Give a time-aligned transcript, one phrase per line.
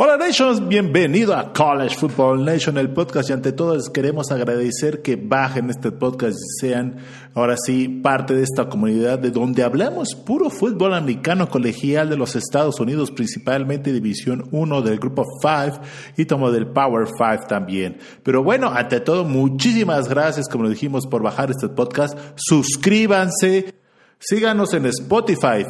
[0.00, 5.02] Hola Nations, bienvenido a College Football Nation, el podcast y ante todo les queremos agradecer
[5.02, 6.98] que bajen este podcast y sean
[7.34, 12.36] ahora sí parte de esta comunidad de donde hablamos puro fútbol americano colegial de los
[12.36, 15.80] Estados Unidos, principalmente División 1 del Grupo 5
[16.16, 17.98] y tomo del Power 5 también.
[18.22, 22.16] Pero bueno, ante todo, muchísimas gracias, como dijimos, por bajar este podcast.
[22.36, 23.74] Suscríbanse,
[24.20, 25.64] síganos en Spotify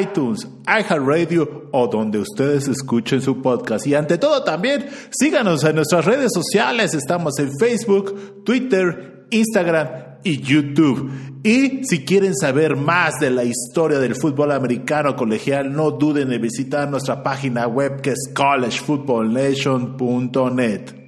[0.00, 3.86] iTunes, iHeartRadio o donde ustedes escuchen su podcast.
[3.86, 6.92] Y ante todo también síganos en nuestras redes sociales.
[6.94, 9.88] Estamos en Facebook, Twitter, Instagram
[10.22, 11.10] y YouTube.
[11.42, 16.42] Y si quieren saber más de la historia del fútbol americano colegial, no duden en
[16.42, 21.00] visitar nuestra página web que es collegefootballnation.net.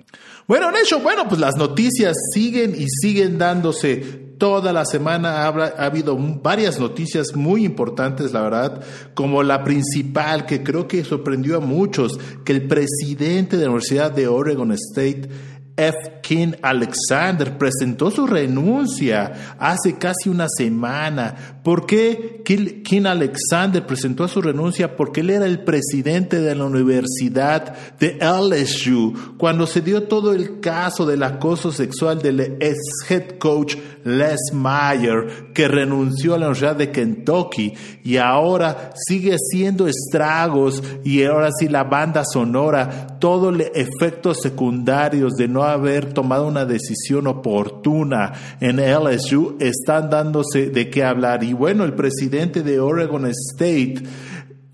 [0.48, 5.87] Bueno, Nation, bueno, pues las noticias siguen y siguen dándose toda la semana ha, ha,
[5.87, 8.82] habido varias noticias muy importantes, la verdad,
[9.15, 14.10] como la principal que creo que sorprendió a muchos, que el presidente de la Universidad
[14.10, 15.29] de Oregon State
[15.76, 15.96] F.
[16.23, 21.59] King Alexander presentó su renuncia hace casi una semana.
[21.62, 24.96] ¿Por qué King Alexander presentó su renuncia?
[24.96, 30.60] Porque él era el presidente de la Universidad de LSU cuando se dio todo el
[30.60, 36.76] caso del acoso sexual del ex head coach Les Meyer, que renunció a la Universidad
[36.76, 43.66] de Kentucky y ahora sigue haciendo estragos y ahora sí la banda sonora, todos los
[43.74, 51.04] efectos secundarios de no haber tomado una decisión oportuna en LSU están dándose de qué
[51.04, 51.45] hablar.
[51.45, 54.02] Y bueno, el presidente de Oregon State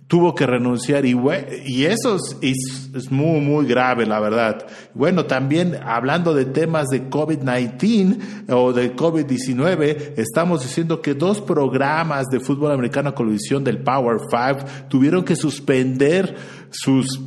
[0.08, 1.14] tuvo que renunciar y,
[1.66, 4.66] y eso es, muy, muy grave, la verdad.
[4.94, 12.26] Bueno, también hablando de temas de COVID-19 o de COVID-19, estamos diciendo que dos programas
[12.28, 16.34] de fútbol americano con visión del Power Five tuvieron que suspender
[16.70, 17.20] sus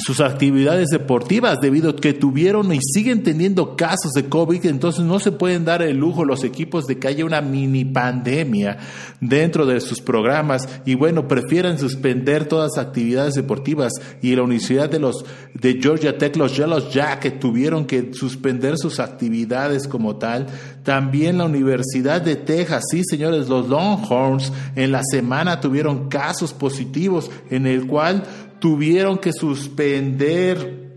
[0.00, 5.18] sus actividades deportivas debido a que tuvieron y siguen teniendo casos de COVID, entonces no
[5.18, 8.78] se pueden dar el lujo los equipos de que haya una mini pandemia
[9.20, 13.92] dentro de sus programas y bueno, prefieren suspender todas las actividades deportivas
[14.22, 19.00] y la Universidad de los de Georgia Tech, los Yellow Jackets tuvieron que suspender sus
[19.00, 20.46] actividades como tal.
[20.84, 27.30] También la Universidad de Texas, sí señores, los Longhorns en la semana tuvieron casos positivos
[27.50, 28.22] en el cual
[28.58, 30.87] tuvieron que suspender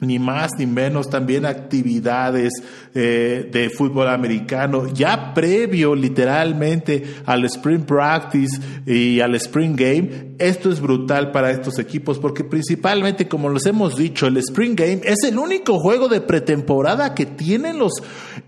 [0.00, 2.52] ni más ni menos también actividades
[2.94, 10.30] eh, de fútbol americano, ya previo literalmente al Spring Practice y al Spring Game.
[10.38, 15.00] Esto es brutal para estos equipos porque principalmente, como les hemos dicho, el Spring Game
[15.04, 17.92] es el único juego de pretemporada que tienen los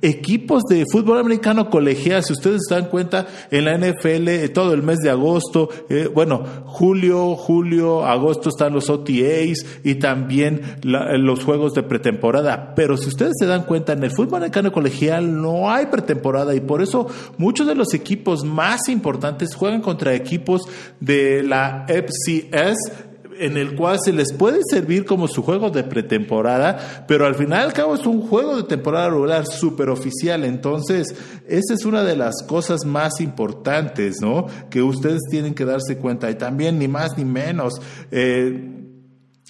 [0.01, 2.23] equipos de fútbol americano colegial.
[2.25, 6.09] Si ustedes se dan cuenta, en la NFL eh, todo el mes de agosto, eh,
[6.13, 12.75] bueno, julio, julio, agosto están los OTAs y también los juegos de pretemporada.
[12.75, 16.61] Pero si ustedes se dan cuenta, en el fútbol americano colegial no hay pretemporada y
[16.61, 17.07] por eso
[17.39, 20.63] muchos de los equipos más importantes juegan contra equipos
[21.01, 27.05] de la FCS en el cual se les puede servir como su juego de pretemporada,
[27.09, 30.45] pero al final al cabo es un juego de temporada regular súper oficial.
[30.45, 31.15] Entonces,
[31.49, 34.47] esa es una de las cosas más importantes, ¿no?
[34.71, 36.31] Que ustedes tienen que darse cuenta.
[36.31, 37.81] Y también, ni más ni menos,
[38.11, 38.82] eh,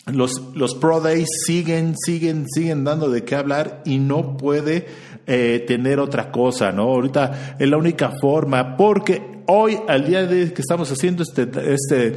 [0.06, 4.86] los, los Pro Days siguen, siguen, siguen dando de qué hablar y no puede
[5.26, 6.82] eh, tener otra cosa, ¿no?
[6.84, 12.16] Ahorita es la única forma, porque hoy, al día de que estamos haciendo este, este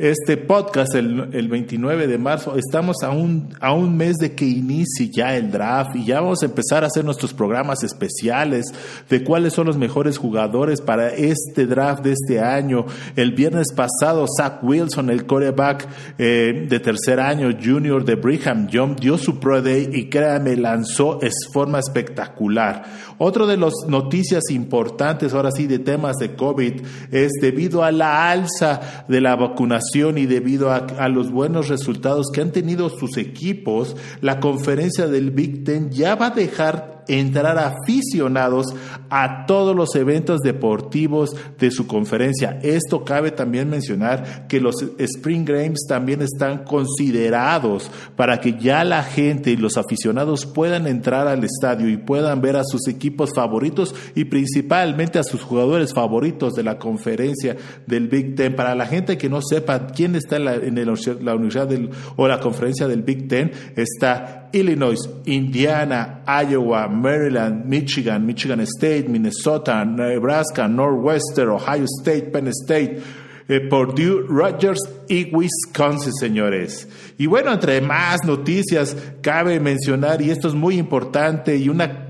[0.00, 2.56] este podcast el, el, 29 de marzo.
[2.56, 6.42] Estamos a un, a un mes de que inicie ya el draft y ya vamos
[6.42, 8.64] a empezar a hacer nuestros programas especiales
[9.10, 12.86] de cuáles son los mejores jugadores para este draft de este año.
[13.14, 18.98] El viernes pasado, Zach Wilson, el coreback eh, de tercer año junior de Brigham Young,
[18.98, 22.84] dio su Pro Day y créame, lanzó de forma espectacular.
[23.18, 26.80] Otro de las noticias importantes, ahora sí, de temas de COVID,
[27.12, 32.40] es debido a la alza de la vacunación y debido a, los buenos resultados que
[32.40, 38.66] han tenido sus equipos, la conferencia del Big Ten ya va a dejar entrar aficionados
[39.10, 42.58] a todos los eventos deportivos de su conferencia.
[42.62, 49.02] Esto cabe también mencionar que los Spring Games también están considerados para que ya la
[49.02, 53.94] gente y los aficionados puedan entrar al estadio y puedan ver a sus equipos favoritos
[54.14, 57.56] y principalmente a sus jugadores favoritos de la conferencia
[57.86, 58.54] del Big Ten.
[58.54, 61.68] Para la gente que no sepa quién está en la, universidad
[62.16, 69.84] o la conferencia del Big Ten, está Illinois, Indiana, Iowa, Maryland, Michigan, Michigan State, Minnesota,
[69.84, 73.02] Nebraska, Northwestern, Ohio State, Penn State,
[73.48, 76.86] eh, Purdue, Rogers y Wisconsin, señores.
[77.18, 82.09] Y bueno, entre más noticias cabe mencionar, y esto es muy importante, y una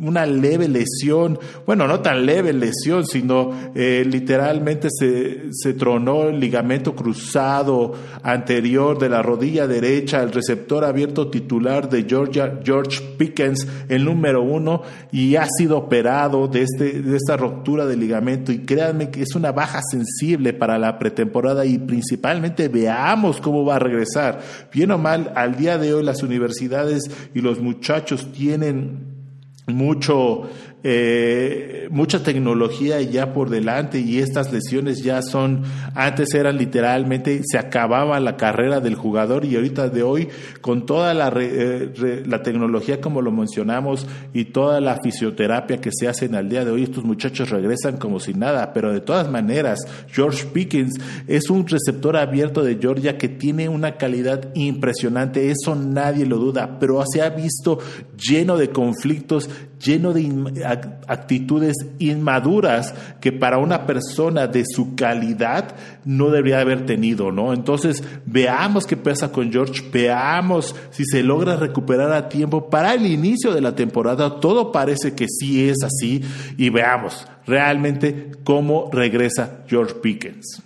[0.00, 6.40] una leve lesión, bueno, no tan leve lesión, sino eh, literalmente se, se, tronó el
[6.40, 13.66] ligamento cruzado anterior de la rodilla derecha, el receptor abierto titular de Georgia, George Pickens,
[13.88, 18.52] el número uno, y ha sido operado de, este, de esta ruptura de ligamento.
[18.52, 23.76] Y créanme que es una baja sensible para la pretemporada y principalmente veamos cómo va
[23.76, 24.40] a regresar.
[24.72, 27.04] Bien o mal, al día de hoy las universidades
[27.34, 29.17] y los muchachos tienen
[29.68, 30.48] mucho
[30.84, 35.64] eh, mucha tecnología ya por delante y estas lesiones ya son,
[35.94, 40.28] antes eran literalmente, se acababa la carrera del jugador y ahorita de hoy
[40.60, 46.06] con toda la, eh, la tecnología como lo mencionamos y toda la fisioterapia que se
[46.06, 49.30] hace en al día de hoy, estos muchachos regresan como si nada, pero de todas
[49.30, 50.94] maneras, George Pickens
[51.26, 56.78] es un receptor abierto de Georgia que tiene una calidad impresionante, eso nadie lo duda,
[56.78, 57.78] pero se ha visto
[58.16, 59.50] lleno de conflictos,
[59.82, 60.64] lleno de
[61.06, 67.52] actitudes inmaduras que para una persona de su calidad no debería haber tenido, ¿no?
[67.52, 73.06] Entonces, veamos qué pasa con George, veamos si se logra recuperar a tiempo para el
[73.06, 74.40] inicio de la temporada.
[74.40, 76.22] Todo parece que sí es así
[76.56, 80.62] y veamos realmente cómo regresa George Pickens.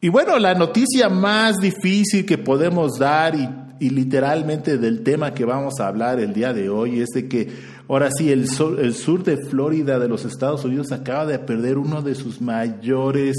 [0.00, 3.48] Y bueno, la noticia más difícil que podemos dar y,
[3.80, 7.76] y literalmente del tema que vamos a hablar el día de hoy es de que
[7.88, 8.48] Ahora sí, el,
[8.80, 13.36] el sur de Florida de los Estados Unidos acaba de perder uno de sus mayores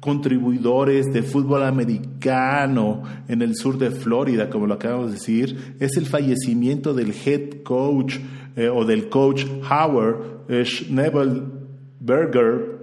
[0.00, 5.96] contribuidores de fútbol americano en el sur de Florida, como lo acabamos de decir, es
[5.96, 8.18] el fallecimiento del head coach
[8.56, 12.77] eh, o del coach Howard eh, Schneebelberger,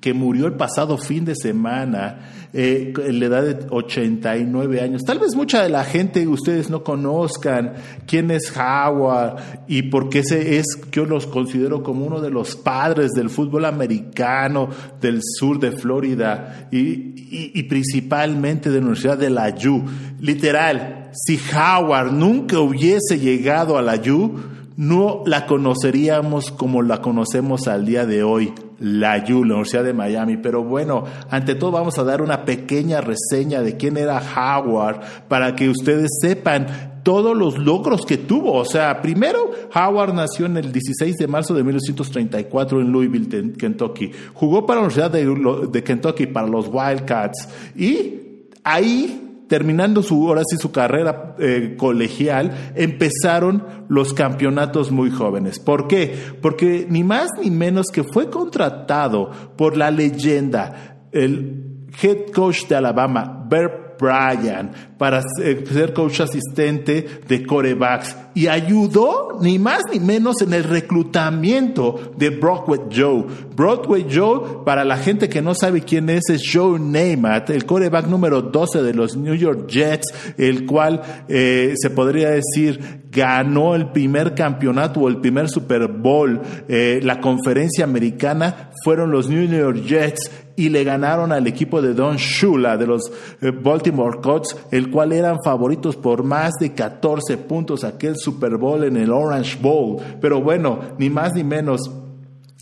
[0.00, 5.02] que murió el pasado fin de semana eh, en la edad de 89 años.
[5.04, 7.74] Tal vez mucha de la gente, ustedes no conozcan
[8.06, 9.36] quién es Howard
[9.68, 13.64] y por qué se es, yo los considero como uno de los padres del fútbol
[13.64, 14.68] americano
[15.00, 19.84] del sur de Florida y, y principalmente de la Universidad de la U.
[20.20, 27.68] Literal, si Howard nunca hubiese llegado a la U, no la conoceríamos como la conocemos
[27.68, 30.36] al día de hoy, la U, la Universidad de Miami.
[30.36, 35.54] Pero bueno, ante todo vamos a dar una pequeña reseña de quién era Howard para
[35.54, 38.54] que ustedes sepan todos los logros que tuvo.
[38.54, 44.10] O sea, primero, Howard nació en el 16 de marzo de 1934 en Louisville, Kentucky.
[44.34, 47.48] Jugó para la Universidad de, de Kentucky, para los Wildcats.
[47.76, 48.20] Y
[48.64, 55.58] ahí terminando su, ahora sí, su carrera eh, colegial, empezaron los campeonatos muy jóvenes.
[55.58, 56.16] ¿Por qué?
[56.40, 62.76] Porque ni más ni menos que fue contratado por la leyenda, el head coach de
[62.76, 70.40] Alabama, Bert Brian para ser coach asistente de corebacks y ayudó ni más ni menos
[70.42, 73.26] en el reclutamiento de Broadway Joe.
[73.54, 78.06] Broadway Joe, para la gente que no sabe quién es, es Joe Namath, el coreback
[78.06, 83.90] número 12 de los New York Jets, el cual eh, se podría decir ganó el
[83.90, 89.84] primer campeonato o el primer Super Bowl, eh, la conferencia americana, fueron los New York
[89.84, 94.90] Jets y le ganaron al equipo de Don Shula de los eh, Baltimore Colts, el
[94.90, 99.96] cual eran favoritos por más de 14 puntos aquel Super Bowl en el Orange Bowl.
[100.20, 101.90] Pero bueno, ni más ni menos,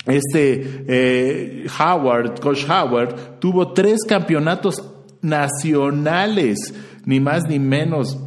[0.06, 4.82] este eh, Howard, Coach Howard, tuvo tres campeonatos
[5.20, 8.18] nacionales, ni más ni menos,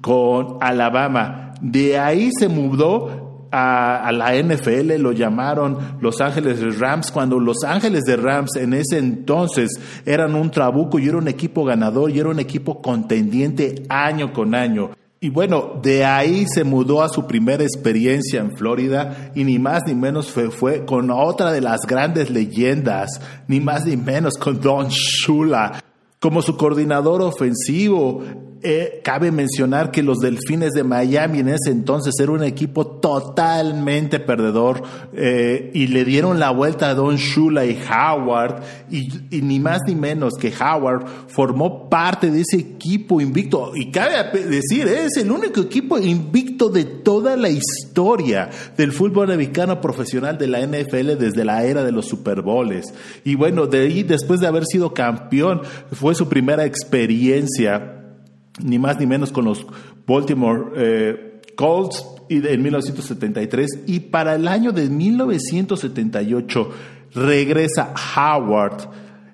[0.00, 1.54] con Alabama.
[1.60, 3.17] De ahí se mudó
[3.50, 8.98] a, la NFL, lo llamaron Los Ángeles Rams, cuando Los Ángeles de Rams en ese
[8.98, 9.70] entonces
[10.04, 14.54] eran un trabuco y era un equipo ganador y era un equipo contendiente año con
[14.54, 14.90] año.
[15.20, 19.82] Y bueno, de ahí se mudó a su primera experiencia en Florida y ni más
[19.84, 24.60] ni menos fue, fue con otra de las grandes leyendas, ni más ni menos con
[24.60, 25.82] Don Shula.
[26.20, 28.22] Como su coordinador ofensivo,
[28.60, 34.18] eh, cabe mencionar que los Delfines de Miami en ese entonces era un equipo totalmente
[34.18, 39.08] perdedor eh, y le dieron la vuelta a Don Shula y Howard y,
[39.42, 44.88] ni más ni menos que Howard formó parte de ese equipo invicto y cabe decir,
[44.88, 50.66] es el único equipo invicto de toda la historia del fútbol americano profesional de la
[50.66, 52.92] NFL desde la era de los Super Bowls.
[53.24, 55.62] Y bueno, de ahí después de haber sido campeón
[55.92, 57.97] fue su primera experiencia
[58.62, 59.66] ni más ni menos con los
[60.06, 66.70] Baltimore eh, Colts en 1973 y para el año de 1978
[67.14, 68.90] regresa Howard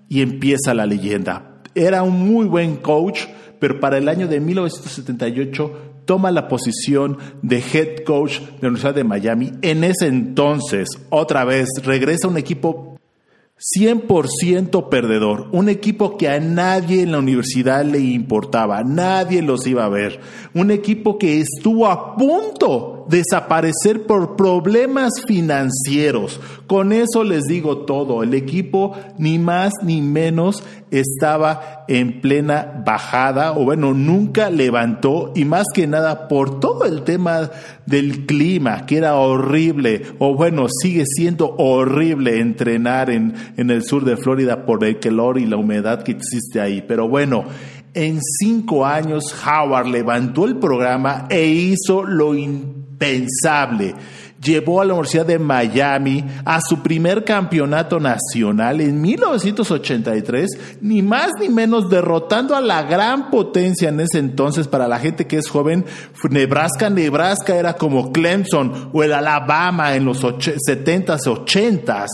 [0.09, 1.61] y empieza la leyenda.
[1.75, 3.23] Era un muy buen coach,
[3.59, 8.95] pero para el año de 1978 toma la posición de head coach de la Universidad
[8.95, 9.53] de Miami.
[9.63, 12.94] En ese entonces, otra vez, regresa un equipo
[13.59, 19.85] 100% perdedor, un equipo que a nadie en la universidad le importaba, nadie los iba
[19.85, 20.21] a ver,
[20.55, 26.41] un equipo que estuvo a punto de desaparecer por problemas financieros.
[26.67, 33.53] Con eso les digo todo, el equipo ni más ni menos estaba en plena bajada
[33.53, 37.51] o bueno, nunca levantó y más que nada por todo el tema
[37.87, 44.05] del clima, que era horrible o bueno, sigue siendo horrible entrenar en, en el sur
[44.05, 46.85] de Florida por el calor y la humedad que existe ahí.
[46.87, 47.45] Pero bueno,
[47.95, 53.95] en cinco años Howard levantó el programa e hizo lo impensable
[54.45, 61.33] llevó a la Universidad de Miami a su primer campeonato nacional en 1983, ni más
[61.41, 65.49] ni menos derrotando a la gran potencia en ese entonces para la gente que es
[65.49, 65.85] joven.
[66.31, 72.09] Nebraska, Nebraska era como Clemson o el Alabama en los 70s, 80s,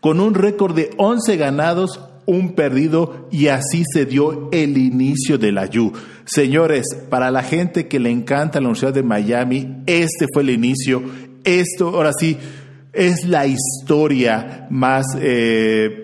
[0.00, 5.52] con un récord de 11 ganados, un perdido y así se dio el inicio de
[5.52, 5.92] la U.
[6.24, 11.02] Señores, para la gente que le encanta la Universidad de Miami, este fue el inicio.
[11.44, 12.36] Esto, ahora sí,
[12.92, 15.06] es la historia más...
[15.20, 16.02] Eh,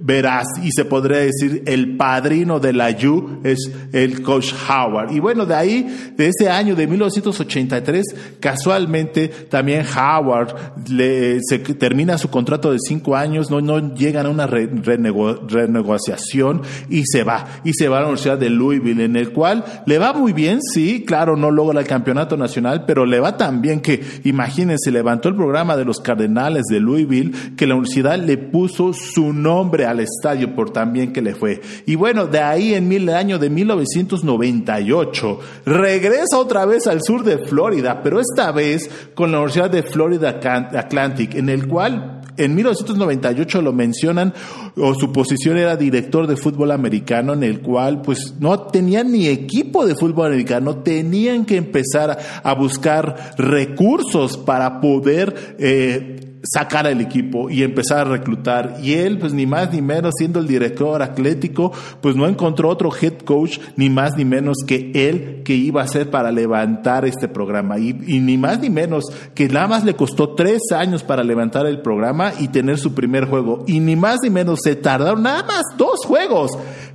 [0.00, 5.12] verás y se podría decir el padrino de la U es el coach Howard.
[5.12, 10.54] Y bueno, de ahí, de ese año de 1983, casualmente también Howard
[10.88, 17.04] le, se termina su contrato de cinco años, no, no llegan a una renegociación y
[17.06, 17.46] se va.
[17.64, 20.60] Y se va a la Universidad de Louisville, en el cual le va muy bien,
[20.62, 25.28] sí, claro, no logra el campeonato nacional, pero le va tan bien que, imagínense, levantó
[25.28, 30.00] el programa de los Cardenales de Louisville, que la universidad le puso su nombre al
[30.00, 31.60] estadio por tan bien que le fue.
[31.86, 37.38] Y bueno, de ahí en el año de 1998 regresa otra vez al sur de
[37.38, 40.40] Florida, pero esta vez con la Universidad de Florida
[40.74, 44.34] Atlantic, en el cual en 1998 lo mencionan,
[44.76, 49.28] o su posición era director de fútbol americano, en el cual pues no tenían ni
[49.28, 56.13] equipo de fútbol americano, tenían que empezar a buscar recursos para poder eh,
[56.44, 58.76] sacar al equipo y empezar a reclutar.
[58.82, 62.90] Y él, pues ni más ni menos, siendo el director atlético, pues no encontró otro
[62.94, 67.28] head coach, ni más ni menos que él que iba a ser para levantar este
[67.28, 67.78] programa.
[67.78, 71.66] Y, y ni más ni menos que nada más le costó tres años para levantar
[71.66, 73.64] el programa y tener su primer juego.
[73.66, 76.52] Y ni más ni menos se tardaron nada más dos juegos.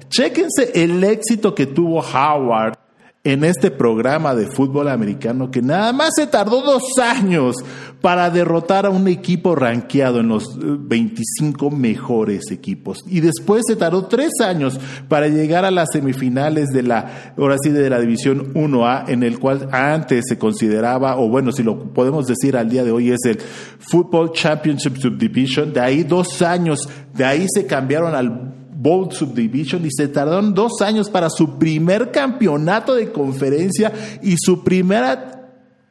[0.10, 2.89] Chéquense el éxito que tuvo Howard
[3.26, 7.58] en este programa de fútbol americano que nada más se tardó dos años
[8.00, 13.00] para derrotar a un equipo rankeado en los 25 eh, mejores equipos.
[13.06, 17.72] Y después se tardó tres años para llegar a las semifinales de la, ahora sí,
[17.72, 22.26] de la División 1A, en el cual antes se consideraba, o bueno, si lo podemos
[22.26, 23.40] decir al día de hoy, es el
[23.80, 25.74] Football Championship Subdivision.
[25.74, 30.82] De ahí dos años, de ahí se cambiaron al Bowl Subdivision y se tardaron dos
[30.82, 33.92] años para su primer campeonato de conferencia
[34.24, 35.36] y su primera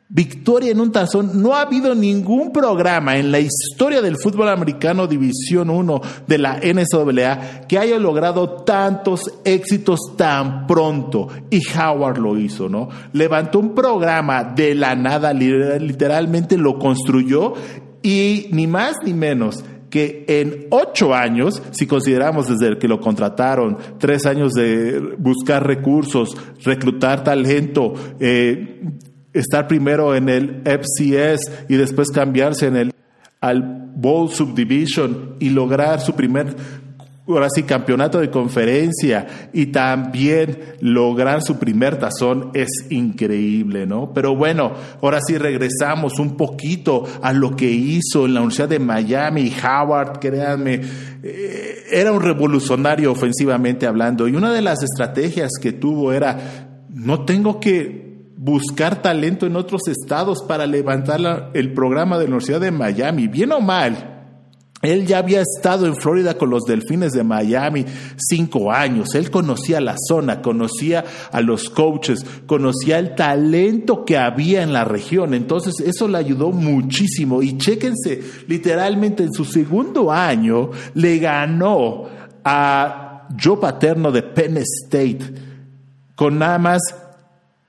[0.08, 1.42] victoria en un tazón.
[1.42, 6.60] No ha habido ningún programa en la historia del fútbol americano División 1 de la
[6.62, 11.28] NCAA que haya logrado tantos éxitos tan pronto.
[11.50, 12.88] Y Howard lo hizo, ¿no?
[13.12, 17.52] Levantó un programa de la nada, literalmente lo construyó
[18.02, 23.78] y ni más ni menos que en ocho años, si consideramos desde que lo contrataron,
[23.98, 28.82] tres años de buscar recursos, reclutar talento, eh,
[29.32, 32.92] estar primero en el FCS y después cambiarse en el
[33.40, 36.56] al Bowl Subdivision y lograr su primer
[37.34, 44.12] ahora sí, campeonato de conferencia y también lograr su primer tazón es increíble, ¿no?
[44.12, 48.78] Pero bueno, ahora sí regresamos un poquito a lo que hizo en la Universidad de
[48.78, 50.80] Miami, Howard, créanme,
[51.22, 57.24] eh, era un revolucionario ofensivamente hablando y una de las estrategias que tuvo era, no
[57.24, 62.70] tengo que buscar talento en otros estados para levantar el programa de la Universidad de
[62.70, 64.17] Miami, bien o mal
[64.92, 67.84] él ya había estado en Florida con los Delfines de Miami
[68.16, 69.14] cinco años.
[69.14, 74.84] Él conocía la zona, conocía a los coaches, conocía el talento que había en la
[74.84, 75.34] región.
[75.34, 77.42] Entonces eso le ayudó muchísimo.
[77.42, 82.06] Y chéquense, literalmente en su segundo año le ganó
[82.44, 85.18] a Joe Paterno de Penn State
[86.14, 86.80] con nada más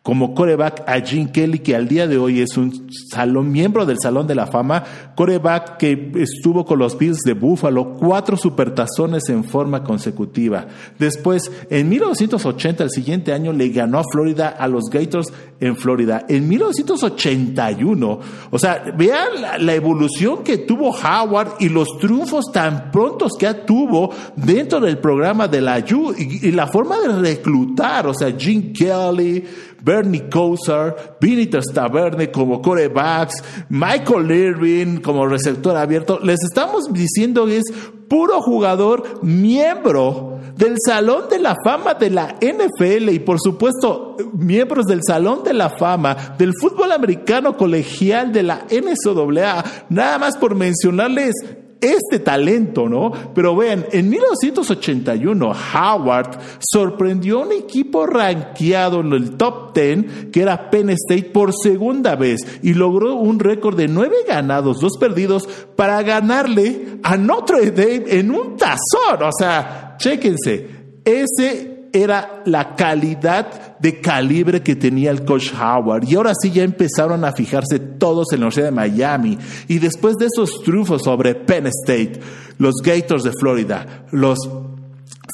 [0.10, 3.98] como coreback a Jim Kelly, que al día de hoy es un salón, miembro del
[4.02, 9.44] Salón de la Fama, coreback que estuvo con los Bills de Buffalo, cuatro supertazones en
[9.44, 10.66] forma consecutiva.
[10.98, 16.26] Después, en 1980, el siguiente año, le ganó a Florida a los Gators en Florida.
[16.28, 19.28] En 1981, o sea, vean
[19.60, 25.48] la, evolución que tuvo Howard y los triunfos tan prontos que tuvo dentro del programa
[25.48, 29.44] de la U y, la forma de reclutar, o sea, Jim Kelly,
[29.82, 36.20] Bernie Kosar, Vinny Staverne como corebacks, Michael Irving como receptor abierto.
[36.24, 37.66] Les estamos diciendo que es
[38.08, 44.88] puro jugador miembro del Salón de la Fama de la NFL y por supuesto miembros
[44.88, 50.56] del Salón de la Fama del fútbol americano colegial de la NCAA, nada más por
[50.56, 51.34] mencionarles
[51.82, 53.12] este talento, ¿no?
[53.34, 60.42] Pero vean, en 1981 Howard sorprendió a un equipo rankeado en el top 10, que
[60.42, 65.48] era Penn State, por segunda vez y logró un récord de nueve ganados, dos perdidos,
[65.76, 69.24] para ganarle a Notre Dame en un tazón.
[69.24, 70.68] O sea, chéquense,
[71.06, 76.08] ese era la calidad de calibre que tenía el coach Howard.
[76.08, 79.38] Y ahora sí ya empezaron a fijarse todos en la Universidad de Miami.
[79.68, 82.20] Y después de esos triunfos sobre Penn State,
[82.58, 84.38] los Gators de Florida, los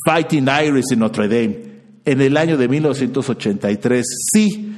[0.06, 4.76] Fighting Irish en Notre Dame, en el año de 1983, sí,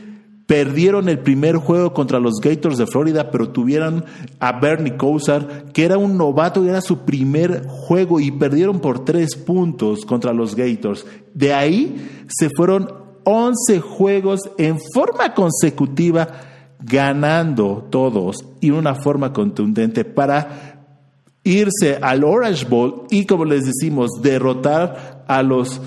[0.47, 4.05] Perdieron el primer juego contra los Gators de Florida, pero tuvieron
[4.39, 9.05] a Bernie Kosar, que era un novato y era su primer juego, y perdieron por
[9.05, 11.05] tres puntos contra los Gators.
[11.33, 12.87] De ahí se fueron
[13.25, 16.29] 11 juegos en forma consecutiva,
[16.79, 20.77] ganando todos y una forma contundente para
[21.43, 25.81] irse al Orange Bowl y, como les decimos, derrotar a los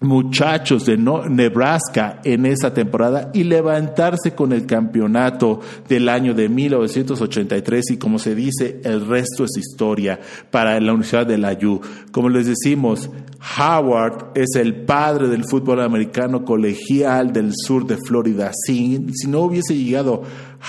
[0.00, 7.90] muchachos de Nebraska en esa temporada y levantarse con el campeonato del año de 1983
[7.92, 11.80] y como se dice, el resto es historia para la Universidad de la U.
[12.12, 13.10] Como les decimos,
[13.58, 18.52] Howard es el padre del fútbol americano colegial del sur de Florida.
[18.54, 20.22] Si, si no hubiese llegado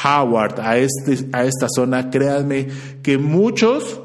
[0.03, 2.67] Howard a, este, a esta zona, créanme
[3.03, 4.01] que muchos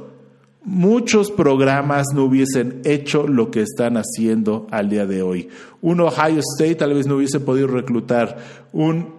[0.64, 5.48] muchos programas no hubiesen hecho lo que están haciendo al día de hoy.
[5.80, 8.38] Un Ohio State tal vez no hubiese podido reclutar
[8.72, 9.13] un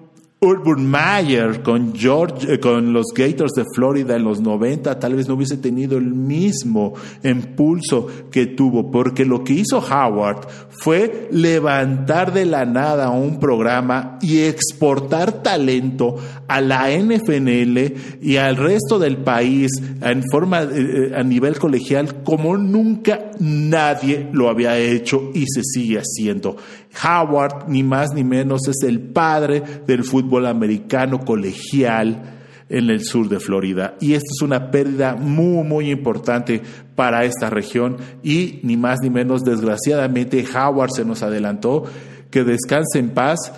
[0.45, 5.27] Urban Meyer con, George, eh, con los Gators de Florida en los 90 tal vez
[5.27, 12.31] no hubiese tenido el mismo impulso que tuvo, porque lo que hizo Howard fue levantar
[12.31, 16.15] de la nada un programa y exportar talento
[16.47, 22.23] a la NFNL y al resto del país en forma eh, eh, a nivel colegial
[22.23, 26.55] como nunca nadie lo había hecho y se sigue haciendo.
[27.03, 32.35] Howard, ni más ni menos, es el padre del fútbol americano colegial
[32.69, 33.95] en el sur de Florida.
[33.99, 36.61] Y esto es una pérdida muy, muy importante
[36.95, 41.83] para esta región y ni más ni menos, desgraciadamente, Howard se nos adelantó.
[42.31, 43.53] Que descanse en paz.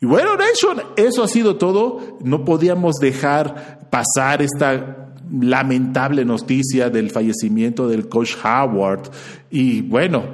[0.00, 2.18] Y bueno, Nation, eso ha sido todo.
[2.22, 9.10] No podíamos dejar pasar esta lamentable noticia del fallecimiento del coach Howard.
[9.50, 10.24] Y bueno,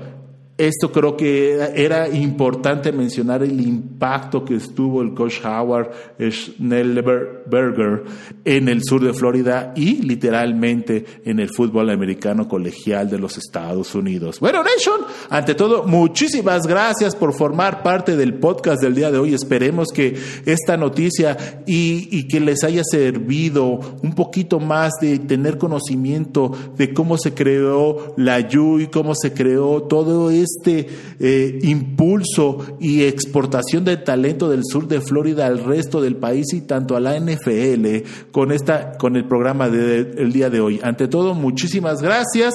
[0.58, 8.04] esto creo que era importante mencionar el impacto que estuvo el coach Howard Schnellberger
[8.42, 13.94] en el sur de Florida y literalmente en el fútbol americano colegial de los Estados
[13.94, 14.40] Unidos.
[14.40, 19.34] Bueno, Nation, ante todo, muchísimas gracias por formar parte del podcast del día de hoy.
[19.34, 20.16] Esperemos que
[20.46, 26.94] esta noticia y, y que les haya servido un poquito más de tener conocimiento de
[26.94, 30.86] cómo se creó la YU y cómo se creó todo esto este
[31.20, 36.62] eh, impulso y exportación de talento del sur de Florida al resto del país y
[36.62, 40.80] tanto a la NFL con, esta, con el programa del día de hoy.
[40.82, 42.54] Ante todo, muchísimas gracias.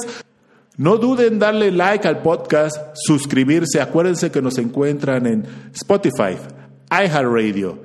[0.77, 3.81] No duden en darle like al podcast, suscribirse.
[3.81, 6.37] Acuérdense que nos encuentran en Spotify,
[6.89, 7.77] iHeartRadio,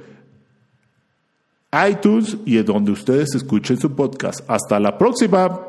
[1.90, 4.40] iTunes y en donde ustedes escuchen su podcast.
[4.48, 5.65] Hasta la próxima.